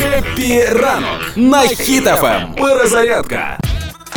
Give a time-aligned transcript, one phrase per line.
[0.00, 2.54] Хеппі ранок на хітафем.
[2.60, 3.58] Перезарядка.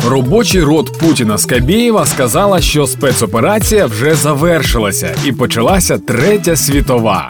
[0.08, 7.28] Робочий рот Путіна Скабєєва сказала, що спецоперація вже завершилася і почалася третя світова.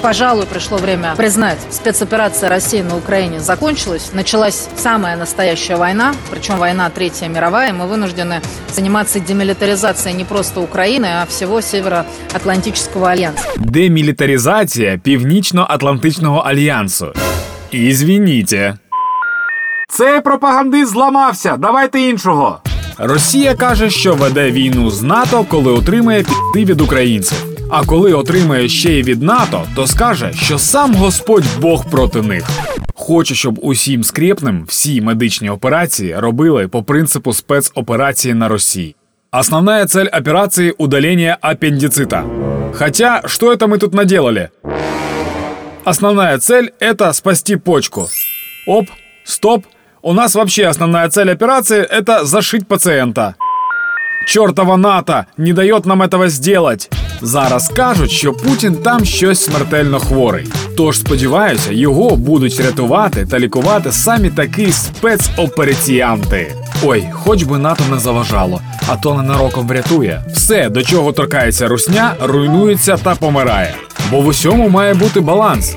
[0.00, 4.12] Пожалуй, пришло время признать, спецоперация России на Украине закончилась.
[4.14, 7.70] Началась самая настоящая война, причем война Третья мировая.
[7.70, 8.40] и Мы вынуждены
[8.74, 13.42] заниматься демилитаризацией не просто Украины, а всего Североатлантического альянса.
[13.56, 17.12] Демілітаризація Північно-Атлантичного альянсу.
[17.73, 18.77] І звініте.
[19.89, 21.57] Цей пропагандист зламався.
[21.57, 22.59] Давайте іншого.
[22.97, 27.45] Росія каже, що веде війну з НАТО, коли отримає піти від українців.
[27.69, 32.43] А коли отримає ще й від НАТО, то скаже, що сам Господь Бог проти них.
[32.95, 38.95] Хоче, щоб усім скрепним всі медичні операції робили по принципу спецоперації на Росії.
[39.31, 42.23] Основная цель операции– удаление аппендицита.
[42.73, 44.49] Хотя, что это мы тут наделали?
[45.84, 48.08] Основная цель – это спасти почку.
[48.66, 48.86] Оп,
[49.24, 49.64] стоп.
[50.02, 53.34] У нас вообще основная цель операции – это зашить пациента.
[54.26, 56.90] Чортова НАТО не дает нам этого сделать.
[57.22, 60.48] Зараз кажуть, що Путін там щось смертельно хворий.
[60.76, 66.54] Тож сподіваюся, його будуть рятувати та лікувати самі такі спецопераціянти.
[66.84, 70.22] Ой, хоч би НАТО не заважало, а то ненароком врятує.
[70.32, 73.74] Все, до чого торкається русня, руйнується та помирає.
[74.11, 75.75] Бо в усьому має бути баланс.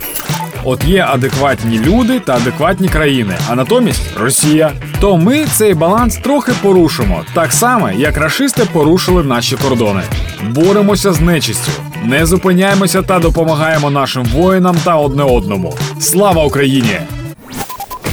[0.65, 4.73] От є адекватні люди та адекватні країни, а натомість Росія.
[5.01, 10.01] То ми цей баланс трохи порушимо, так само, як рашисти порушили наші кордони.
[10.43, 11.73] Боремося з нечистю,
[12.05, 15.75] не зупиняємося та допомагаємо нашим воїнам та одне одному.
[16.01, 17.01] Слава Україні!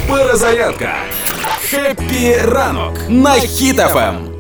[0.10, 0.94] Перезарядка.
[1.70, 4.33] Хеппі ранок на хітафем.